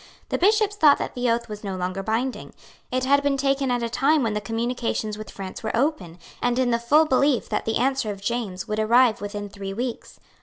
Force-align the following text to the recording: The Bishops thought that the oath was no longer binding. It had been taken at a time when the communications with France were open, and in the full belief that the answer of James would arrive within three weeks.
The 0.29 0.39
Bishops 0.39 0.75
thought 0.75 0.97
that 0.97 1.13
the 1.13 1.29
oath 1.29 1.47
was 1.47 1.63
no 1.63 1.75
longer 1.75 2.01
binding. 2.01 2.55
It 2.91 3.05
had 3.05 3.21
been 3.21 3.37
taken 3.37 3.69
at 3.69 3.83
a 3.83 3.87
time 3.87 4.23
when 4.23 4.33
the 4.33 4.41
communications 4.41 5.15
with 5.15 5.29
France 5.29 5.61
were 5.61 5.75
open, 5.77 6.17
and 6.41 6.57
in 6.57 6.71
the 6.71 6.79
full 6.79 7.05
belief 7.05 7.49
that 7.49 7.65
the 7.65 7.77
answer 7.77 8.09
of 8.09 8.19
James 8.19 8.67
would 8.67 8.79
arrive 8.79 9.21
within 9.21 9.47
three 9.47 9.73
weeks. 9.73 10.19